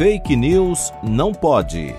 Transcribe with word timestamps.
Fake 0.00 0.34
News 0.34 0.94
não 1.02 1.30
pode. 1.30 1.94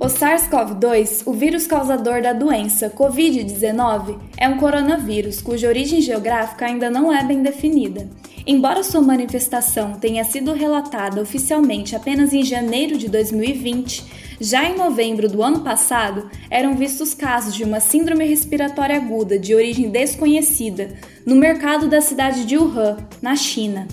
O 0.00 0.06
SARS-CoV-2, 0.06 1.24
o 1.26 1.32
vírus 1.34 1.66
causador 1.66 2.22
da 2.22 2.32
doença 2.32 2.88
Covid-19, 2.88 4.18
é 4.34 4.48
um 4.48 4.56
coronavírus 4.56 5.42
cuja 5.42 5.68
origem 5.68 6.00
geográfica 6.00 6.64
ainda 6.64 6.88
não 6.88 7.12
é 7.12 7.22
bem 7.22 7.42
definida. 7.42 8.08
Embora 8.46 8.82
sua 8.82 9.02
manifestação 9.02 9.92
tenha 9.92 10.24
sido 10.24 10.54
relatada 10.54 11.20
oficialmente 11.20 11.94
apenas 11.94 12.32
em 12.32 12.42
janeiro 12.42 12.96
de 12.96 13.10
2020, 13.10 14.02
já 14.40 14.64
em 14.64 14.74
novembro 14.74 15.28
do 15.28 15.42
ano 15.42 15.60
passado 15.60 16.30
eram 16.48 16.76
vistos 16.76 17.12
casos 17.12 17.54
de 17.54 17.62
uma 17.62 17.78
síndrome 17.78 18.24
respiratória 18.24 18.96
aguda 18.96 19.38
de 19.38 19.54
origem 19.54 19.90
desconhecida 19.90 20.94
no 21.26 21.36
mercado 21.36 21.88
da 21.88 22.00
cidade 22.00 22.46
de 22.46 22.56
Wuhan, 22.56 22.96
na 23.20 23.36
China. 23.36 23.86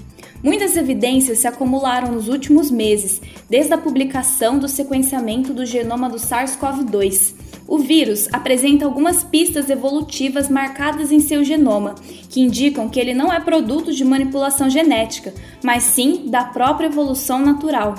Muitas 0.44 0.78
evidências 0.78 1.40
se 1.40 1.48
acumularam 1.48 2.12
nos 2.12 2.28
últimos 2.30 2.70
meses, 2.70 3.22
desde 3.50 3.74
a 3.74 3.78
publicação 3.78 4.60
do 4.60 4.68
sequenciamento 4.68 5.54
do 5.54 5.66
genoma 5.66 6.10
do 6.10 6.18
SARS-CoV-2. 6.18 7.34
O 7.68 7.80
vírus 7.80 8.30
apresenta 8.32 8.86
algumas 8.86 9.24
pistas 9.24 9.70
evolutivas 9.70 10.48
marcadas 10.48 11.12
em 11.12 11.20
seu 11.20 11.44
genoma, 11.44 11.96
que 12.30 12.40
indicam 12.40 12.88
que 12.88 13.00
ele 13.00 13.14
não 13.14 13.34
é 13.34 13.40
produto 13.40 13.92
de 13.92 14.06
manipulação 14.06 14.70
genética, 14.70 15.34
mas 15.64 15.84
sim 15.84 16.28
da 16.28 16.46
própria 16.46 16.88
evolução 16.88 17.40
natural. 17.40 17.96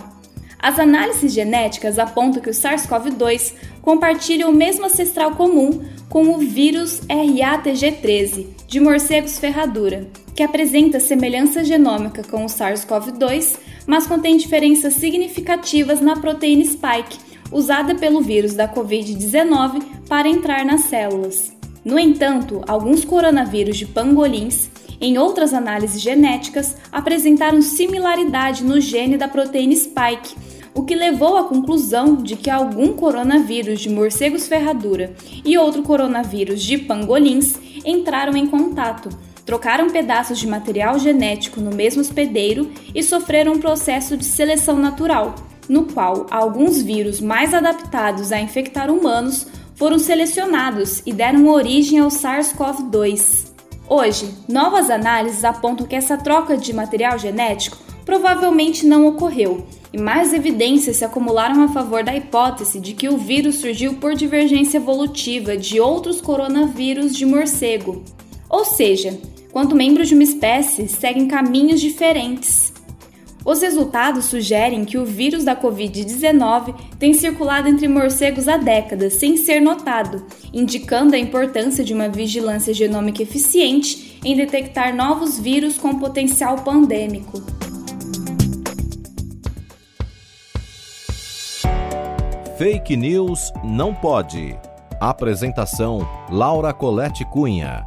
As 0.61 0.79
análises 0.79 1.33
genéticas 1.33 1.99
apontam 1.99 2.43
que 2.43 2.51
o 2.51 2.55
SARS-CoV-2 2.55 3.55
compartilha 3.83 4.49
o 4.49 4.53
mesmo 4.53 4.87
ancestral 4.87 5.33
comum 5.33 5.83
com 6.09 6.31
o 6.31 6.39
vírus 6.39 7.01
RATG13, 7.03 8.47
de 8.67 8.81
morcegos 8.81 9.39
ferradura, 9.39 10.09
que 10.39 10.43
apresenta 10.45 11.01
semelhança 11.01 11.65
genômica 11.65 12.23
com 12.23 12.45
o 12.45 12.49
SARS-CoV-2, 12.49 13.59
mas 13.85 14.07
contém 14.07 14.37
diferenças 14.37 14.95
significativas 14.95 16.01
na 16.01 16.15
proteína 16.15 16.65
spike, 16.65 17.19
usada 17.51 17.97
pelo 17.97 18.21
vírus 18.21 18.55
da 18.55 18.73
Covid-19 18.73 19.83
para 20.09 20.29
entrar 20.29 20.65
nas 20.65 20.83
células. 20.83 21.53
No 21.85 21.99
entanto, 21.99 22.63
alguns 22.69 23.05
coronavírus 23.05 23.77
de 23.79 23.87
pangolins, 23.87 24.71
em 25.01 25.19
outras 25.19 25.53
análises 25.53 26.01
genéticas, 26.01 26.77
apresentaram 26.93 27.61
similaridade 27.61 28.63
no 28.63 28.81
gene 28.81 29.17
da 29.17 29.27
proteína 29.27 29.75
spike, 29.75 30.37
o 30.73 30.85
que 30.85 30.95
levou 30.95 31.37
à 31.37 31.49
conclusão 31.49 32.15
de 32.15 32.37
que 32.37 32.49
algum 32.49 32.93
coronavírus 32.93 33.81
de 33.81 33.91
morcegos 33.91 34.47
ferradura 34.47 35.17
e 35.45 35.59
outro 35.59 35.83
coronavírus 35.83 36.63
de 36.63 36.79
pangolins 36.79 37.57
entraram 37.85 38.37
em 38.37 38.47
contato, 38.47 39.09
trocaram 39.49 39.89
pedaços 39.89 40.39
de 40.39 40.47
material 40.47 40.99
genético 40.99 41.59
no 41.59 41.75
mesmo 41.75 42.03
hospedeiro 42.03 42.71
e 42.95 43.03
sofreram 43.03 43.55
um 43.55 43.59
processo 43.59 44.15
de 44.15 44.27
seleção 44.27 44.77
natural, 44.77 45.37
no 45.67 45.85
qual 45.87 46.27
alguns 46.31 46.83
vírus 46.83 47.19
mais 47.19 47.55
adaptados 47.55 48.31
a 48.31 48.39
infectar 48.39 48.91
humanos 48.91 49.47
foram 49.75 49.99
selecionados 49.99 51.03
e 51.07 51.15
deram 51.15 51.49
origem 51.49 51.99
ao 51.99 52.09
SARS-CoV-2. 52.09 53.47
Hoje, 53.89 54.35
novas 54.47 54.91
análises 54.91 55.43
apontam 55.43 55.87
que 55.87 55.97
essa 55.97 56.19
troca 56.19 56.55
de 56.55 56.75
material 56.75 57.19
genético 57.19 57.79
provavelmente 58.05 58.87
não 58.87 59.07
ocorreu, 59.07 59.67
e 59.91 59.99
mais 59.99 60.35
evidências 60.35 60.99
se 60.99 61.07
acumularam 61.07 61.63
a 61.63 61.69
favor 61.69 62.05
da 62.05 62.15
hipótese 62.15 62.79
de 62.79 62.93
que 62.93 63.09
o 63.09 63.17
vírus 63.17 63.55
surgiu 63.55 63.95
por 63.95 64.15
divergência 64.15 64.77
evolutiva 64.77 65.57
de 65.57 65.81
outros 65.81 66.21
coronavírus 66.21 67.17
de 67.17 67.25
morcego. 67.25 68.05
Ou 68.51 68.65
seja, 68.65 69.19
quando 69.53 69.75
membros 69.77 70.09
de 70.09 70.15
uma 70.15 70.23
espécie 70.23 70.89
seguem 70.89 71.27
caminhos 71.29 71.81
diferentes. 71.81 72.73
Os 73.45 73.63
resultados 73.63 74.27
sugerem 74.27 74.85
que 74.85 74.99
o 74.99 75.07
vírus 75.07 75.43
da 75.43 75.57
Covid-19 75.57 76.75
tem 76.99 77.15
circulado 77.15 77.67
entre 77.67 77.89
morcegos 77.89 78.47
há 78.47 78.59
décadas 78.59 79.15
sem 79.15 79.39
ser 79.39 79.61
notado, 79.61 80.27
indicando 80.53 81.15
a 81.15 81.19
importância 81.19 81.83
de 81.83 81.95
uma 81.95 82.09
vigilância 82.09 82.75
genômica 82.75 83.23
eficiente 83.23 84.21
em 84.23 84.37
detectar 84.37 84.95
novos 84.95 85.39
vírus 85.39 85.79
com 85.79 85.99
potencial 85.99 86.59
pandêmico. 86.59 87.43
Fake 92.59 92.97
News 92.97 93.53
não 93.65 93.95
pode. 93.95 94.59
Apresentação: 95.01 96.07
Laura 96.29 96.75
Colette 96.75 97.25
Cunha. 97.25 97.87